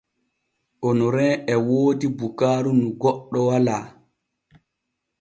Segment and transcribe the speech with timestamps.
[0.87, 3.83] Onorin e woodi bukaaru nu goɗɗo walaa.